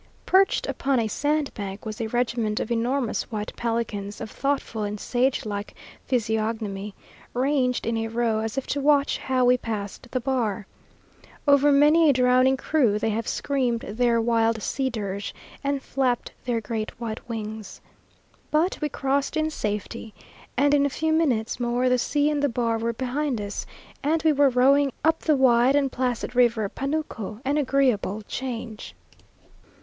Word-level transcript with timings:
Perched 0.25 0.65
upon 0.67 0.99
a 0.99 1.07
sandbank 1.07 1.85
was 1.85 2.01
a 2.01 2.07
regiment 2.07 2.59
of 2.59 2.71
enormous 2.71 3.29
white 3.31 3.55
pelicans 3.55 4.19
of 4.19 4.31
thoughtful 4.31 4.81
and 4.81 4.99
sage 4.99 5.45
like 5.45 5.75
physiognomy, 6.07 6.95
ranged 7.35 7.85
in 7.85 7.95
a 7.97 8.07
row, 8.07 8.39
as 8.39 8.57
if 8.57 8.65
to 8.65 8.81
watch 8.81 9.19
how 9.19 9.45
we 9.45 9.59
passed 9.59 10.07
the 10.09 10.19
bar. 10.19 10.65
Over 11.47 11.71
many 11.71 12.09
a 12.09 12.13
drowning 12.13 12.57
crew 12.57 12.97
they 12.97 13.11
have 13.11 13.27
screamed 13.27 13.81
their 13.81 14.19
wild 14.19 14.63
sea 14.63 14.89
dirge, 14.89 15.35
and 15.63 15.83
flapped 15.83 16.31
their 16.45 16.61
great 16.61 16.99
white 16.99 17.29
wings. 17.29 17.79
But 18.49 18.79
we 18.81 18.89
crossed 18.89 19.37
in 19.37 19.51
safety, 19.51 20.15
and 20.57 20.73
in 20.73 20.83
a 20.83 20.89
few 20.89 21.13
minutes 21.13 21.59
more 21.59 21.89
the 21.89 21.99
sea 21.99 22.27
and 22.31 22.41
the 22.41 22.49
bar 22.49 22.79
were 22.79 22.91
behind 22.93 23.39
us, 23.39 23.67
and 24.01 24.23
we 24.23 24.31
were 24.33 24.49
rowing 24.49 24.93
up 25.05 25.19
the 25.19 25.35
wide 25.35 25.75
and 25.75 25.91
placid 25.91 26.35
river 26.35 26.67
Panuco 26.69 27.39
an 27.45 27.59
agreeable 27.59 28.23
change. 28.23 28.95